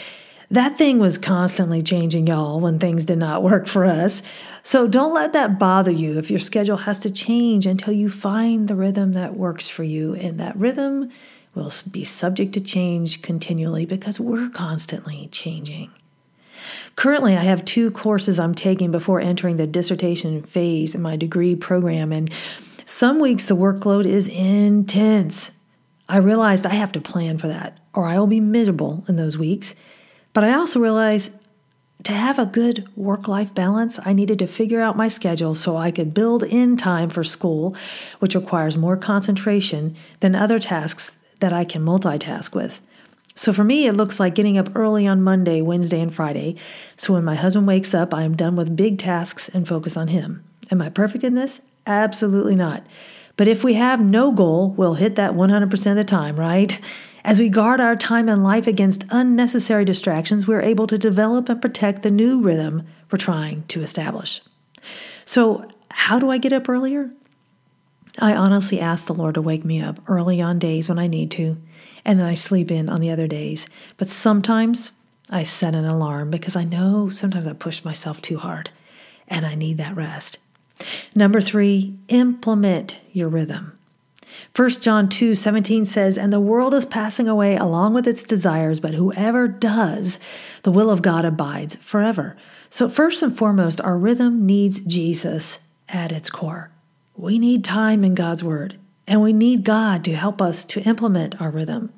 That 0.52 0.78
thing 0.78 1.00
was 1.00 1.18
constantly 1.18 1.82
changing, 1.82 2.28
y'all, 2.28 2.60
when 2.60 2.78
things 2.78 3.06
did 3.06 3.18
not 3.18 3.42
work 3.42 3.68
for 3.68 3.86
us. 3.86 4.22
So 4.62 4.88
don't 4.88 5.14
let 5.14 5.34
that 5.34 5.58
bother 5.58 5.92
you 5.92 6.20
if 6.20 6.30
your 6.30 6.40
schedule 6.40 6.78
has 6.78 7.00
to 7.00 7.12
change 7.12 7.66
until 7.66 7.94
you 7.94 8.10
find 8.10 8.68
the 8.68 8.76
rhythm 8.76 9.14
that 9.14 9.36
works 9.36 9.68
for 9.70 9.84
you. 9.84 10.14
And 10.14 10.40
that 10.40 10.56
rhythm 10.56 11.10
will 11.56 11.72
be 11.90 12.04
subject 12.04 12.54
to 12.54 12.62
change 12.62 13.22
continually 13.22 13.86
because 13.86 14.20
we're 14.20 14.50
constantly 14.50 15.30
changing. 15.32 15.92
Currently, 16.96 17.36
I 17.36 17.42
have 17.42 17.66
two 17.66 17.92
courses 17.92 18.40
I'm 18.40 18.56
taking 18.56 18.92
before 18.92 19.20
entering 19.20 19.58
the 19.58 19.68
dissertation 19.68 20.44
phase 20.44 20.96
in 20.96 21.02
my 21.02 21.16
degree 21.16 21.56
program, 21.56 22.12
and 22.12 22.32
some 22.86 23.20
weeks 23.20 23.48
the 23.48 23.56
workload 23.56 24.06
is 24.06 24.28
intense. 24.28 25.52
I 26.08 26.18
realized 26.18 26.66
I 26.66 26.74
have 26.74 26.92
to 26.94 27.02
plan 27.02 27.38
for 27.38 27.48
that, 27.48 27.78
or 27.94 28.06
I 28.06 28.18
will 28.18 28.28
be 28.28 28.40
miserable 28.40 29.04
in 29.08 29.16
those 29.16 29.38
weeks. 29.38 29.76
But 30.36 30.44
I 30.44 30.54
also 30.54 30.82
realized 30.82 31.32
to 32.04 32.12
have 32.12 32.38
a 32.38 32.46
good 32.46 32.90
work 32.98 33.30
life 33.30 33.56
balance, 33.56 34.02
I 34.04 34.12
needed 34.12 34.38
to 34.40 34.48
figure 34.48 34.82
out 34.82 34.98
my 34.98 35.08
schedule 35.08 35.56
so 35.56 35.78
I 35.78 35.92
could 35.92 36.14
build 36.14 36.44
in 36.44 36.76
time 36.76 37.10
for 37.10 37.24
school, 37.24 37.74
which 38.20 38.36
requires 38.36 38.76
more 38.76 38.98
concentration 38.98 39.96
than 40.20 40.36
other 40.36 40.60
tasks 40.60 41.14
that 41.40 41.54
I 41.54 41.64
can 41.64 41.86
multitask 41.86 42.54
with. 42.54 42.86
So 43.34 43.54
for 43.54 43.64
me, 43.64 43.88
it 43.88 43.94
looks 43.94 44.20
like 44.20 44.36
getting 44.36 44.58
up 44.58 44.76
early 44.76 45.08
on 45.08 45.22
Monday, 45.22 45.62
Wednesday, 45.62 46.02
and 46.02 46.14
Friday. 46.14 46.58
So 46.98 47.14
when 47.14 47.24
my 47.24 47.36
husband 47.36 47.66
wakes 47.66 47.94
up, 47.94 48.14
I 48.14 48.24
am 48.24 48.36
done 48.36 48.58
with 48.58 48.76
big 48.76 49.00
tasks 49.00 49.48
and 49.48 49.66
focus 49.66 49.96
on 49.96 50.10
him. 50.10 50.44
Am 50.70 50.82
I 50.82 50.90
perfect 50.90 51.24
in 51.24 51.36
this? 51.36 51.62
Absolutely 51.88 52.56
not. 52.56 52.86
But 53.38 53.48
if 53.48 53.64
we 53.64 53.76
have 53.76 54.02
no 54.02 54.34
goal, 54.34 54.72
we'll 54.72 54.96
hit 54.96 55.16
that 55.16 55.32
100% 55.32 55.92
of 55.92 55.96
the 55.96 56.04
time, 56.04 56.38
right? 56.38 56.78
As 57.26 57.40
we 57.40 57.50
guard 57.50 57.82
our 57.82 57.96
time 57.96 58.30
and 58.30 58.44
life 58.44 58.68
against 58.68 59.04
unnecessary 59.10 59.84
distractions, 59.84 60.46
we're 60.46 60.62
able 60.62 60.86
to 60.86 60.96
develop 60.96 61.50
and 61.50 61.60
protect 61.60 62.04
the 62.04 62.12
new 62.12 62.40
rhythm 62.40 62.86
we're 63.12 63.18
trying 63.18 63.64
to 63.70 63.82
establish. 63.82 64.42
So, 65.26 65.68
how 65.90 66.20
do 66.20 66.30
I 66.30 66.38
get 66.38 66.54
up 66.54 66.70
earlier? 66.70 67.10
I 68.20 68.36
honestly 68.36 68.80
ask 68.80 69.08
the 69.08 69.16
Lord 69.16 69.34
to 69.34 69.42
wake 69.42 69.66
me 69.66 69.82
up 69.82 70.00
early 70.08 70.40
on 70.40 70.60
days 70.60 70.88
when 70.88 71.00
I 71.00 71.08
need 71.08 71.32
to 71.32 71.58
and 72.06 72.20
then 72.20 72.28
I 72.28 72.36
sleep 72.36 72.70
in 72.70 72.90
on 72.90 73.02
the 73.02 73.10
other 73.10 73.26
days. 73.26 73.68
But 73.98 74.08
sometimes 74.08 74.92
I 75.32 75.42
set 75.42 75.74
an 75.74 75.86
alarm 75.86 76.30
because 76.30 76.56
I 76.56 76.64
know 76.64 77.10
sometimes 77.10 77.48
I 77.48 77.54
push 77.54 77.84
myself 77.84 78.22
too 78.22 78.38
hard 78.38 78.70
and 79.28 79.48
I 79.48 79.56
need 79.56 79.80
that 79.80 79.96
rest. 79.96 80.38
Number 81.16 81.42
three, 81.42 81.98
implement 82.08 83.00
your 83.12 83.30
rhythm. 83.30 83.75
1 84.56 84.70
John 84.82 85.10
2 85.10 85.36
17 85.36 85.86
says, 85.86 86.18
And 86.18 86.32
the 86.32 86.40
world 86.40 86.74
is 86.74 86.86
passing 86.86 87.28
away 87.28 87.56
along 87.56 87.94
with 87.94 88.08
its 88.08 88.24
desires, 88.24 88.80
but 88.80 88.96
whoever 88.96 89.48
does 89.48 90.20
the 90.64 90.72
will 90.72 90.90
of 90.90 91.02
God 91.02 91.26
abides 91.26 91.76
forever. 91.78 92.38
So, 92.70 92.90
first 92.90 93.22
and 93.22 93.38
foremost, 93.38 93.80
our 93.82 93.98
rhythm 93.98 94.46
needs 94.46 94.82
Jesus 94.82 95.60
at 95.90 96.12
its 96.12 96.30
core. 96.30 96.72
We 97.16 97.40
need 97.40 97.64
time 97.64 98.04
in 98.04 98.16
God's 98.16 98.44
Word, 98.44 98.78
and 99.08 99.22
we 99.22 99.34
need 99.34 99.64
God 99.64 100.04
to 100.06 100.16
help 100.16 100.42
us 100.42 100.66
to 100.66 100.82
implement 100.82 101.40
our 101.42 101.50
rhythm. 101.50 101.94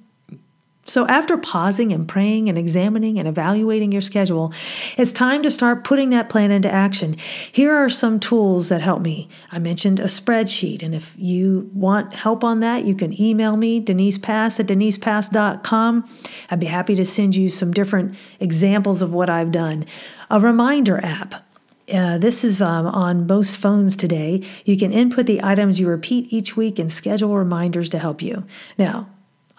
So, 0.88 1.06
after 1.08 1.38
pausing 1.38 1.92
and 1.92 2.08
praying 2.08 2.48
and 2.48 2.58
examining 2.58 3.20
and 3.20 3.28
evaluating 3.28 3.92
your 3.92 4.02
schedule, 4.02 4.54
it's 4.98 5.12
time 5.12 5.44
to 5.44 5.52
start 5.52 5.84
putting 5.84 6.12
that 6.12 6.30
plan 6.30 6.50
into 6.50 6.72
action. 6.72 7.18
Here 7.52 7.76
are 7.76 7.90
some 7.90 8.22
tools 8.22 8.70
that 8.70 8.80
help 8.80 9.02
me. 9.02 9.28
I 9.52 9.60
mentioned 9.60 10.00
a 10.00 10.06
spreadsheet, 10.06 10.82
and 10.82 10.96
if 10.96 11.14
you 11.18 11.70
want 11.74 12.14
help 12.14 12.42
on 12.42 12.62
that, 12.62 12.86
you 12.86 12.96
can 12.96 13.20
email 13.22 13.58
me, 13.58 13.82
Denise 13.82 14.18
Pass 14.18 14.62
at 14.62 14.68
denisepass.com. 14.68 16.10
I'd 16.50 16.60
be 16.60 16.68
happy 16.68 16.96
to 16.96 17.06
send 17.06 17.36
you 17.36 17.50
some 17.50 17.74
different 17.74 18.16
examples 18.40 19.02
of 19.02 19.12
what 19.12 19.30
I've 19.30 19.52
done. 19.52 19.86
A 20.30 20.40
reminder 20.40 21.04
app. 21.04 21.44
Uh, 21.94 22.18
this 22.18 22.44
is 22.44 22.62
um, 22.62 22.86
on 22.88 23.28
most 23.28 23.58
phones 23.58 23.96
today. 23.96 24.42
You 24.64 24.78
can 24.78 24.94
input 24.94 25.26
the 25.26 25.42
items 25.44 25.80
you 25.80 25.88
repeat 25.88 26.32
each 26.32 26.56
week 26.56 26.80
and 26.80 26.92
schedule 26.92 27.36
reminders 27.36 27.90
to 27.92 28.00
help 28.00 28.22
you. 28.22 28.46
Now, 28.78 29.10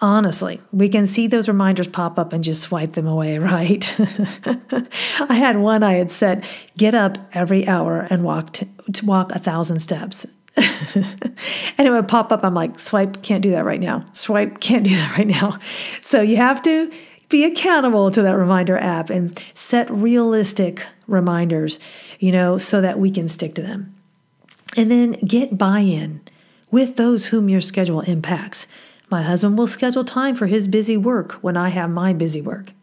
Honestly, 0.01 0.61
we 0.71 0.87
can 0.87 1.05
see 1.05 1.27
those 1.27 1.49
reminders 1.49 1.87
pop 1.87 2.17
up 2.17 2.31
and 2.31 2.43
just 2.43 2.61
swipe 2.61 2.93
them 2.93 3.07
away, 3.07 3.37
right? 3.39 3.95
I 3.99 5.35
had 5.35 5.57
one 5.57 5.83
I 5.83 5.95
had 5.95 6.09
set 6.09 6.45
get 6.77 6.95
up 6.95 7.17
every 7.33 7.67
hour 7.67 8.07
and 8.09 8.23
walk 8.23 8.53
to 8.53 9.05
walk 9.05 9.31
a 9.33 9.39
thousand 9.39 9.79
steps. 9.79 10.25
and 10.57 11.87
it 11.87 11.91
would 11.91 12.07
pop 12.07 12.31
up. 12.31 12.43
I'm 12.43 12.53
like, 12.53 12.79
swipe, 12.79 13.21
can't 13.21 13.43
do 13.43 13.51
that 13.51 13.65
right 13.65 13.79
now. 13.79 14.03
Swipe, 14.13 14.59
can't 14.59 14.83
do 14.83 14.95
that 14.95 15.17
right 15.17 15.27
now. 15.27 15.59
So 16.01 16.21
you 16.21 16.37
have 16.37 16.61
to 16.63 16.91
be 17.29 17.45
accountable 17.45 18.09
to 18.11 18.21
that 18.23 18.35
reminder 18.35 18.77
app 18.77 19.09
and 19.09 19.41
set 19.53 19.89
realistic 19.91 20.85
reminders, 21.07 21.79
you 22.19 22.31
know, 22.31 22.57
so 22.57 22.81
that 22.81 22.99
we 22.99 23.11
can 23.11 23.27
stick 23.27 23.55
to 23.55 23.61
them. 23.61 23.95
And 24.75 24.89
then 24.89 25.13
get 25.13 25.57
buy 25.57 25.79
in 25.79 26.21
with 26.71 26.95
those 26.95 27.27
whom 27.27 27.49
your 27.49 27.61
schedule 27.61 28.01
impacts. 28.01 28.67
My 29.09 29.23
husband 29.23 29.57
will 29.57 29.67
schedule 29.67 30.03
time 30.03 30.35
for 30.35 30.47
his 30.47 30.67
busy 30.67 30.95
work 30.95 31.33
when 31.41 31.57
I 31.57 31.69
have 31.69 31.89
my 31.89 32.13
busy 32.13 32.41
work. 32.41 32.73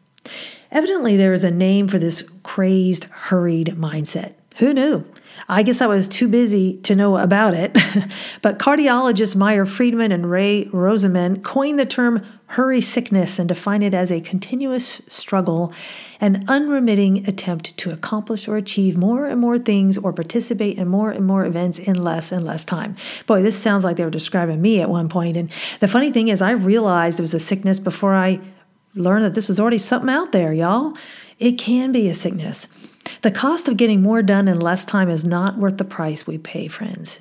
Evidently, 0.72 1.16
there 1.16 1.32
is 1.32 1.44
a 1.44 1.50
name 1.50 1.86
for 1.86 1.98
this 1.98 2.22
crazed, 2.42 3.04
hurried 3.04 3.74
mindset. 3.78 4.34
Who 4.58 4.72
knew? 4.72 5.04
I 5.48 5.62
guess 5.62 5.82
I 5.82 5.86
was 5.86 6.08
too 6.08 6.28
busy 6.28 6.78
to 6.78 6.94
know 6.94 7.18
about 7.18 7.52
it. 7.52 7.72
but 8.42 8.58
cardiologists 8.58 9.36
Meyer 9.36 9.66
Friedman 9.66 10.12
and 10.12 10.30
Ray 10.30 10.64
Rosenman 10.66 11.42
coined 11.42 11.78
the 11.78 11.84
term 11.84 12.24
hurry 12.50 12.80
sickness 12.80 13.38
and 13.38 13.48
define 13.48 13.82
it 13.82 13.92
as 13.92 14.10
a 14.10 14.20
continuous 14.20 15.02
struggle, 15.08 15.74
an 16.20 16.44
unremitting 16.48 17.28
attempt 17.28 17.76
to 17.76 17.90
accomplish 17.90 18.48
or 18.48 18.56
achieve 18.56 18.96
more 18.96 19.26
and 19.26 19.40
more 19.40 19.58
things 19.58 19.98
or 19.98 20.12
participate 20.12 20.78
in 20.78 20.88
more 20.88 21.10
and 21.10 21.26
more 21.26 21.44
events 21.44 21.78
in 21.78 22.02
less 22.02 22.32
and 22.32 22.42
less 22.42 22.64
time. 22.64 22.96
Boy, 23.26 23.42
this 23.42 23.58
sounds 23.58 23.84
like 23.84 23.96
they 23.96 24.04
were 24.04 24.10
describing 24.10 24.62
me 24.62 24.80
at 24.80 24.88
one 24.88 25.08
point. 25.08 25.36
And 25.36 25.50
the 25.80 25.88
funny 25.88 26.10
thing 26.10 26.28
is, 26.28 26.40
I 26.40 26.52
realized 26.52 27.18
it 27.18 27.22
was 27.22 27.34
a 27.34 27.40
sickness 27.40 27.78
before 27.78 28.14
I 28.14 28.40
learned 28.94 29.24
that 29.24 29.34
this 29.34 29.48
was 29.48 29.60
already 29.60 29.78
something 29.78 30.08
out 30.08 30.32
there, 30.32 30.54
y'all. 30.54 30.96
It 31.38 31.58
can 31.58 31.92
be 31.92 32.08
a 32.08 32.14
sickness. 32.14 32.68
The 33.26 33.32
cost 33.32 33.66
of 33.66 33.76
getting 33.76 34.02
more 34.02 34.22
done 34.22 34.46
in 34.46 34.60
less 34.60 34.84
time 34.84 35.10
is 35.10 35.24
not 35.24 35.58
worth 35.58 35.78
the 35.78 35.84
price 35.84 36.28
we 36.28 36.38
pay, 36.38 36.68
friends. 36.68 37.18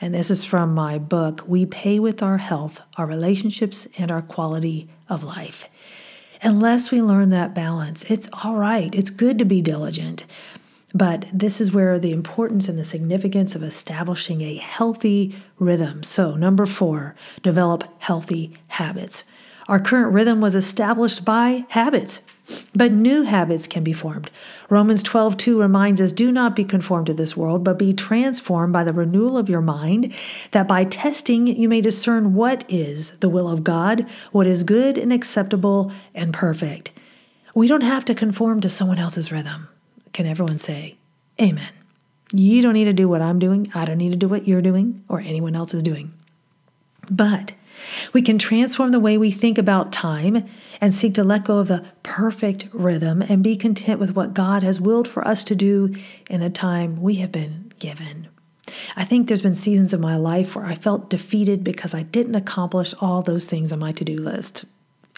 And 0.00 0.12
this 0.12 0.28
is 0.28 0.44
from 0.44 0.74
my 0.74 0.98
book, 0.98 1.44
We 1.46 1.64
Pay 1.64 2.00
with 2.00 2.24
Our 2.24 2.38
Health, 2.38 2.82
Our 2.96 3.06
Relationships, 3.06 3.86
and 3.96 4.10
Our 4.10 4.20
Quality 4.20 4.88
of 5.08 5.22
Life. 5.22 5.68
Unless 6.42 6.90
we 6.90 7.00
learn 7.00 7.30
that 7.30 7.54
balance, 7.54 8.02
it's 8.08 8.28
all 8.42 8.56
right. 8.56 8.92
It's 8.96 9.10
good 9.10 9.38
to 9.38 9.44
be 9.44 9.62
diligent. 9.62 10.24
But 10.92 11.26
this 11.32 11.60
is 11.60 11.70
where 11.70 12.00
the 12.00 12.10
importance 12.10 12.68
and 12.68 12.76
the 12.76 12.82
significance 12.82 13.54
of 13.54 13.62
establishing 13.62 14.40
a 14.40 14.56
healthy 14.56 15.36
rhythm. 15.60 16.02
So, 16.02 16.34
number 16.34 16.66
four, 16.66 17.14
develop 17.44 17.84
healthy 18.00 18.58
habits. 18.66 19.22
Our 19.66 19.80
current 19.80 20.12
rhythm 20.12 20.40
was 20.40 20.54
established 20.54 21.24
by 21.24 21.64
habits, 21.68 22.20
but 22.74 22.92
new 22.92 23.22
habits 23.22 23.66
can 23.66 23.82
be 23.82 23.94
formed. 23.94 24.30
Romans 24.68 25.02
12:2 25.02 25.58
reminds 25.58 26.02
us, 26.02 26.12
"Do 26.12 26.30
not 26.30 26.54
be 26.54 26.64
conformed 26.64 27.06
to 27.06 27.14
this 27.14 27.34
world, 27.36 27.64
but 27.64 27.78
be 27.78 27.94
transformed 27.94 28.74
by 28.74 28.84
the 28.84 28.92
renewal 28.92 29.38
of 29.38 29.48
your 29.48 29.62
mind, 29.62 30.12
that 30.50 30.68
by 30.68 30.84
testing 30.84 31.46
you 31.46 31.68
may 31.68 31.80
discern 31.80 32.34
what 32.34 32.64
is 32.68 33.12
the 33.20 33.30
will 33.30 33.48
of 33.48 33.64
God, 33.64 34.04
what 34.32 34.46
is 34.46 34.64
good 34.64 34.98
and 34.98 35.12
acceptable 35.12 35.90
and 36.14 36.34
perfect." 36.34 36.90
We 37.54 37.66
don't 37.66 37.82
have 37.82 38.04
to 38.06 38.14
conform 38.14 38.60
to 38.60 38.68
someone 38.68 38.98
else's 38.98 39.32
rhythm. 39.32 39.68
Can 40.12 40.26
everyone 40.26 40.58
say 40.58 40.96
amen? 41.40 41.70
You 42.32 42.60
don't 42.60 42.74
need 42.74 42.84
to 42.84 42.92
do 42.92 43.08
what 43.08 43.22
I'm 43.22 43.38
doing. 43.38 43.70
I 43.74 43.84
don't 43.84 43.98
need 43.98 44.10
to 44.10 44.16
do 44.16 44.28
what 44.28 44.46
you're 44.46 44.60
doing 44.60 45.02
or 45.08 45.20
anyone 45.20 45.54
else 45.54 45.72
is 45.72 45.82
doing. 45.82 46.12
But 47.08 47.52
we 48.12 48.22
can 48.22 48.38
transform 48.38 48.92
the 48.92 49.00
way 49.00 49.18
we 49.18 49.30
think 49.30 49.58
about 49.58 49.92
time 49.92 50.48
and 50.80 50.94
seek 50.94 51.14
to 51.14 51.24
let 51.24 51.44
go 51.44 51.58
of 51.58 51.68
the 51.68 51.84
perfect 52.02 52.66
rhythm 52.72 53.22
and 53.22 53.42
be 53.42 53.56
content 53.56 54.00
with 54.00 54.14
what 54.14 54.34
God 54.34 54.62
has 54.62 54.80
willed 54.80 55.08
for 55.08 55.26
us 55.26 55.44
to 55.44 55.54
do 55.54 55.94
in 56.28 56.40
the 56.40 56.50
time 56.50 57.00
we 57.00 57.16
have 57.16 57.32
been 57.32 57.72
given. 57.78 58.28
I 58.96 59.04
think 59.04 59.28
there's 59.28 59.42
been 59.42 59.54
seasons 59.54 59.92
of 59.92 60.00
my 60.00 60.16
life 60.16 60.56
where 60.56 60.64
I 60.64 60.74
felt 60.74 61.10
defeated 61.10 61.64
because 61.64 61.94
I 61.94 62.02
didn't 62.02 62.34
accomplish 62.34 62.94
all 63.00 63.22
those 63.22 63.46
things 63.46 63.72
on 63.72 63.78
my 63.78 63.92
to 63.92 64.04
do 64.04 64.16
list. 64.16 64.64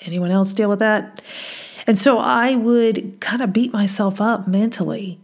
Anyone 0.03 0.31
else 0.31 0.53
deal 0.53 0.69
with 0.69 0.81
that? 0.81 1.23
And 1.87 1.97
so 1.97 2.19
I 2.19 2.55
would 2.55 3.21
kind 3.21 3.43
of 3.43 3.53
beat 3.53 3.73
myself 3.73 4.21
up 4.21 4.49
mentally. 4.49 5.21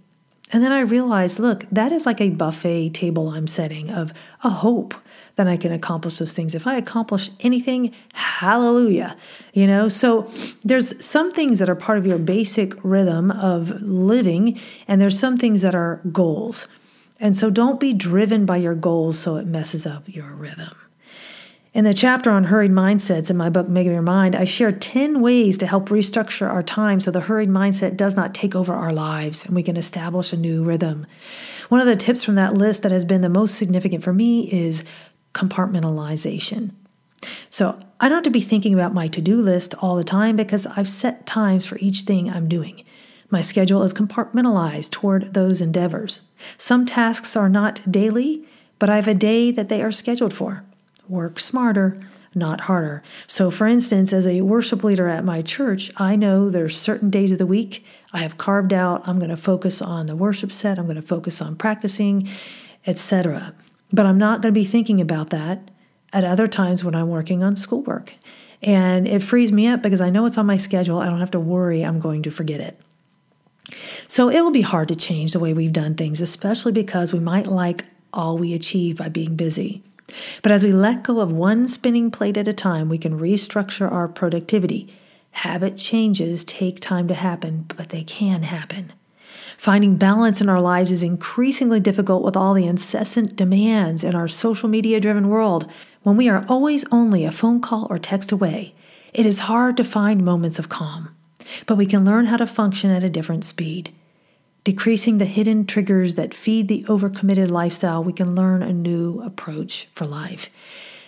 And 0.52 0.62
then 0.62 0.70
I 0.70 0.80
realized 0.80 1.38
look, 1.38 1.64
that 1.72 1.92
is 1.92 2.06
like 2.06 2.20
a 2.20 2.30
buffet 2.30 2.90
table 2.90 3.30
I'm 3.30 3.46
setting 3.46 3.90
of 3.90 4.12
a 4.44 4.50
hope 4.50 4.94
that 5.36 5.48
I 5.48 5.56
can 5.56 5.72
accomplish 5.72 6.18
those 6.18 6.34
things. 6.34 6.54
If 6.54 6.66
I 6.66 6.76
accomplish 6.76 7.30
anything, 7.40 7.94
hallelujah. 8.12 9.16
You 9.54 9.66
know, 9.66 9.88
so 9.88 10.30
there's 10.62 11.02
some 11.04 11.32
things 11.32 11.58
that 11.58 11.70
are 11.70 11.74
part 11.74 11.96
of 11.96 12.06
your 12.06 12.18
basic 12.18 12.74
rhythm 12.84 13.30
of 13.30 13.70
living, 13.80 14.60
and 14.86 15.00
there's 15.00 15.18
some 15.18 15.38
things 15.38 15.62
that 15.62 15.74
are 15.74 16.02
goals. 16.12 16.68
And 17.18 17.34
so 17.34 17.48
don't 17.48 17.80
be 17.80 17.94
driven 17.94 18.44
by 18.44 18.58
your 18.58 18.74
goals 18.74 19.18
so 19.18 19.36
it 19.36 19.46
messes 19.46 19.86
up 19.86 20.02
your 20.06 20.34
rhythm. 20.34 20.74
In 21.74 21.84
the 21.84 21.94
chapter 21.94 22.30
on 22.30 22.44
hurried 22.44 22.70
mindsets 22.70 23.30
in 23.30 23.38
my 23.38 23.48
book, 23.48 23.66
Make 23.66 23.86
Your 23.86 24.02
Mind, 24.02 24.36
I 24.36 24.44
share 24.44 24.72
10 24.72 25.22
ways 25.22 25.56
to 25.56 25.66
help 25.66 25.88
restructure 25.88 26.46
our 26.46 26.62
time 26.62 27.00
so 27.00 27.10
the 27.10 27.20
hurried 27.20 27.48
mindset 27.48 27.96
does 27.96 28.14
not 28.14 28.34
take 28.34 28.54
over 28.54 28.74
our 28.74 28.92
lives 28.92 29.46
and 29.46 29.54
we 29.54 29.62
can 29.62 29.78
establish 29.78 30.34
a 30.34 30.36
new 30.36 30.62
rhythm. 30.62 31.06
One 31.70 31.80
of 31.80 31.86
the 31.86 31.96
tips 31.96 32.24
from 32.24 32.34
that 32.34 32.52
list 32.52 32.82
that 32.82 32.92
has 32.92 33.06
been 33.06 33.22
the 33.22 33.30
most 33.30 33.54
significant 33.54 34.04
for 34.04 34.12
me 34.12 34.52
is 34.52 34.84
compartmentalization. 35.32 36.72
So 37.48 37.80
I 37.98 38.10
don't 38.10 38.16
have 38.16 38.24
to 38.24 38.30
be 38.30 38.42
thinking 38.42 38.74
about 38.74 38.92
my 38.92 39.08
to 39.08 39.22
do 39.22 39.40
list 39.40 39.74
all 39.78 39.96
the 39.96 40.04
time 40.04 40.36
because 40.36 40.66
I've 40.66 40.88
set 40.88 41.24
times 41.24 41.64
for 41.64 41.78
each 41.78 42.00
thing 42.00 42.28
I'm 42.28 42.48
doing. 42.50 42.84
My 43.30 43.40
schedule 43.40 43.82
is 43.82 43.94
compartmentalized 43.94 44.90
toward 44.90 45.32
those 45.32 45.62
endeavors. 45.62 46.20
Some 46.58 46.84
tasks 46.84 47.34
are 47.34 47.48
not 47.48 47.80
daily, 47.90 48.44
but 48.78 48.90
I 48.90 48.96
have 48.96 49.08
a 49.08 49.14
day 49.14 49.50
that 49.52 49.70
they 49.70 49.82
are 49.82 49.90
scheduled 49.90 50.34
for. 50.34 50.66
Work 51.08 51.38
smarter, 51.38 52.00
not 52.34 52.62
harder. 52.62 53.02
So, 53.26 53.50
for 53.50 53.66
instance, 53.66 54.12
as 54.12 54.26
a 54.26 54.40
worship 54.42 54.84
leader 54.84 55.08
at 55.08 55.24
my 55.24 55.42
church, 55.42 55.90
I 55.96 56.16
know 56.16 56.48
there's 56.48 56.78
certain 56.78 57.10
days 57.10 57.32
of 57.32 57.38
the 57.38 57.46
week 57.46 57.84
I 58.12 58.18
have 58.18 58.38
carved 58.38 58.72
out. 58.72 59.06
I'm 59.06 59.18
going 59.18 59.30
to 59.30 59.36
focus 59.36 59.82
on 59.82 60.06
the 60.06 60.16
worship 60.16 60.52
set, 60.52 60.78
I'm 60.78 60.86
going 60.86 60.96
to 60.96 61.02
focus 61.02 61.40
on 61.40 61.56
practicing, 61.56 62.28
etc. 62.86 63.54
But 63.92 64.06
I'm 64.06 64.18
not 64.18 64.42
going 64.42 64.54
to 64.54 64.60
be 64.60 64.64
thinking 64.64 65.00
about 65.00 65.30
that 65.30 65.70
at 66.12 66.24
other 66.24 66.46
times 66.46 66.84
when 66.84 66.94
I'm 66.94 67.08
working 67.08 67.42
on 67.42 67.56
schoolwork. 67.56 68.14
And 68.62 69.08
it 69.08 69.22
frees 69.22 69.50
me 69.50 69.66
up 69.66 69.82
because 69.82 70.00
I 70.00 70.10
know 70.10 70.24
it's 70.24 70.38
on 70.38 70.46
my 70.46 70.56
schedule. 70.56 70.98
I 70.98 71.06
don't 71.06 71.20
have 71.20 71.32
to 71.32 71.40
worry 71.40 71.82
I'm 71.82 72.00
going 72.00 72.22
to 72.22 72.30
forget 72.30 72.60
it. 72.60 72.78
So 74.06 74.28
it 74.28 74.40
will 74.42 74.50
be 74.50 74.62
hard 74.62 74.88
to 74.88 74.94
change 74.94 75.32
the 75.32 75.40
way 75.40 75.52
we've 75.52 75.72
done 75.72 75.94
things, 75.94 76.20
especially 76.20 76.72
because 76.72 77.12
we 77.12 77.18
might 77.18 77.46
like 77.46 77.86
all 78.12 78.36
we 78.38 78.52
achieve 78.52 78.98
by 78.98 79.08
being 79.08 79.36
busy. 79.36 79.82
But 80.42 80.52
as 80.52 80.64
we 80.64 80.72
let 80.72 81.02
go 81.02 81.20
of 81.20 81.32
one 81.32 81.68
spinning 81.68 82.10
plate 82.10 82.36
at 82.36 82.48
a 82.48 82.52
time, 82.52 82.88
we 82.88 82.98
can 82.98 83.18
restructure 83.18 83.90
our 83.90 84.08
productivity. 84.08 84.94
Habit 85.32 85.76
changes 85.76 86.44
take 86.44 86.80
time 86.80 87.08
to 87.08 87.14
happen, 87.14 87.66
but 87.76 87.88
they 87.88 88.04
can 88.04 88.42
happen. 88.42 88.92
Finding 89.56 89.96
balance 89.96 90.40
in 90.40 90.48
our 90.48 90.60
lives 90.60 90.90
is 90.90 91.02
increasingly 91.02 91.80
difficult 91.80 92.22
with 92.22 92.36
all 92.36 92.54
the 92.54 92.66
incessant 92.66 93.36
demands 93.36 94.04
in 94.04 94.14
our 94.14 94.28
social 94.28 94.68
media 94.68 95.00
driven 95.00 95.28
world. 95.28 95.70
When 96.02 96.16
we 96.16 96.28
are 96.28 96.44
always 96.48 96.84
only 96.90 97.24
a 97.24 97.30
phone 97.30 97.60
call 97.60 97.86
or 97.88 97.98
text 97.98 98.32
away, 98.32 98.74
it 99.14 99.24
is 99.24 99.40
hard 99.40 99.76
to 99.76 99.84
find 99.84 100.24
moments 100.24 100.58
of 100.58 100.68
calm. 100.68 101.14
But 101.66 101.76
we 101.76 101.86
can 101.86 102.04
learn 102.04 102.26
how 102.26 102.38
to 102.38 102.46
function 102.46 102.90
at 102.90 103.04
a 103.04 103.10
different 103.10 103.44
speed. 103.44 103.94
Decreasing 104.64 105.18
the 105.18 105.24
hidden 105.24 105.66
triggers 105.66 106.14
that 106.14 106.32
feed 106.32 106.68
the 106.68 106.84
overcommitted 106.88 107.50
lifestyle, 107.50 108.04
we 108.04 108.12
can 108.12 108.36
learn 108.36 108.62
a 108.62 108.72
new 108.72 109.20
approach 109.22 109.88
for 109.92 110.06
life. 110.06 110.50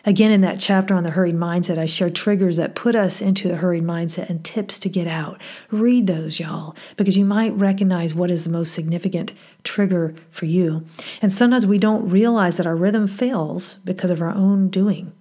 Again, 0.04 0.32
in 0.32 0.40
that 0.42 0.60
chapter 0.60 0.92
on 0.92 1.04
the 1.04 1.10
hurried 1.10 1.36
mindset, 1.36 1.78
I 1.78 1.86
share 1.86 2.10
triggers 2.10 2.58
that 2.58 2.74
put 2.74 2.96
us 2.96 3.22
into 3.22 3.46
the 3.48 3.56
hurried 3.56 3.84
mindset 3.84 4.28
and 4.28 4.44
tips 4.44 4.78
to 4.80 4.88
get 4.88 5.06
out. 5.06 5.40
Read 5.70 6.08
those, 6.08 6.40
y'all, 6.40 6.74
because 6.96 7.16
you 7.16 7.24
might 7.24 7.54
recognize 7.54 8.12
what 8.12 8.30
is 8.30 8.42
the 8.42 8.50
most 8.50 8.74
significant 8.74 9.30
trigger 9.62 10.14
for 10.30 10.46
you. 10.46 10.84
And 11.22 11.32
sometimes 11.32 11.64
we 11.64 11.78
don't 11.78 12.10
realize 12.10 12.58
that 12.58 12.66
our 12.66 12.76
rhythm 12.76 13.06
fails 13.06 13.76
because 13.84 14.10
of 14.10 14.20
our 14.20 14.34
own 14.34 14.68
doing. 14.68 15.12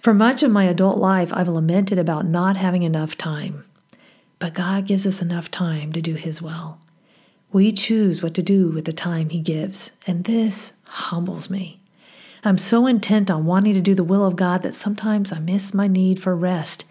For 0.00 0.12
much 0.12 0.42
of 0.42 0.50
my 0.50 0.64
adult 0.64 0.98
life, 0.98 1.32
I've 1.32 1.48
lamented 1.48 1.98
about 1.98 2.26
not 2.26 2.56
having 2.56 2.82
enough 2.82 3.16
time. 3.16 3.64
But 4.40 4.54
God 4.54 4.86
gives 4.86 5.06
us 5.06 5.22
enough 5.22 5.50
time 5.50 5.92
to 5.92 6.00
do 6.00 6.14
His 6.14 6.42
will. 6.42 6.78
We 7.50 7.72
choose 7.72 8.22
what 8.22 8.34
to 8.34 8.42
do 8.42 8.70
with 8.70 8.84
the 8.84 8.92
time 8.92 9.30
He 9.30 9.40
gives, 9.40 9.92
and 10.06 10.24
this 10.24 10.74
humbles 10.84 11.48
me. 11.48 11.78
I'm 12.44 12.58
so 12.58 12.86
intent 12.86 13.30
on 13.30 13.46
wanting 13.46 13.74
to 13.74 13.80
do 13.80 13.94
the 13.94 14.04
will 14.04 14.24
of 14.26 14.36
God 14.36 14.62
that 14.62 14.74
sometimes 14.74 15.32
I 15.32 15.38
miss 15.38 15.74
my 15.74 15.86
need 15.86 16.20
for 16.20 16.36
rest. 16.36 16.84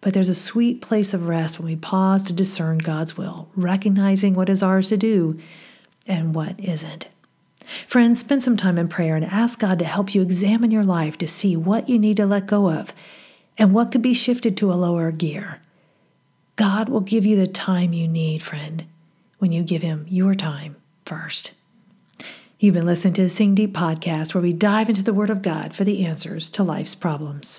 But 0.00 0.12
there's 0.12 0.28
a 0.28 0.34
sweet 0.34 0.82
place 0.82 1.14
of 1.14 1.28
rest 1.28 1.58
when 1.58 1.66
we 1.66 1.76
pause 1.76 2.24
to 2.24 2.32
discern 2.32 2.78
God's 2.78 3.16
will, 3.16 3.48
recognizing 3.54 4.34
what 4.34 4.48
is 4.48 4.62
ours 4.62 4.88
to 4.88 4.96
do 4.96 5.38
and 6.06 6.34
what 6.34 6.58
isn't. 6.58 7.06
Friends, 7.86 8.18
spend 8.18 8.42
some 8.42 8.56
time 8.56 8.78
in 8.78 8.88
prayer 8.88 9.14
and 9.14 9.24
ask 9.24 9.60
God 9.60 9.78
to 9.78 9.84
help 9.84 10.14
you 10.14 10.20
examine 10.20 10.72
your 10.72 10.82
life 10.82 11.16
to 11.18 11.28
see 11.28 11.56
what 11.56 11.88
you 11.88 11.98
need 11.98 12.16
to 12.16 12.26
let 12.26 12.46
go 12.46 12.70
of 12.70 12.92
and 13.56 13.72
what 13.72 13.92
could 13.92 14.02
be 14.02 14.14
shifted 14.14 14.56
to 14.56 14.72
a 14.72 14.74
lower 14.74 15.12
gear. 15.12 15.60
God 16.56 16.88
will 16.88 17.00
give 17.00 17.24
you 17.24 17.36
the 17.36 17.46
time 17.46 17.92
you 17.92 18.08
need, 18.08 18.42
friend, 18.42 18.84
when 19.42 19.50
you 19.50 19.64
give 19.64 19.82
Him 19.82 20.06
your 20.08 20.36
time 20.36 20.76
first. 21.04 21.50
You've 22.60 22.74
been 22.74 22.86
listening 22.86 23.14
to 23.14 23.24
the 23.24 23.28
Seeing 23.28 23.56
Deep 23.56 23.74
podcast, 23.74 24.34
where 24.34 24.40
we 24.40 24.52
dive 24.52 24.88
into 24.88 25.02
the 25.02 25.12
Word 25.12 25.30
of 25.30 25.42
God 25.42 25.74
for 25.74 25.82
the 25.82 26.06
answers 26.06 26.48
to 26.52 26.62
life's 26.62 26.94
problems. 26.94 27.58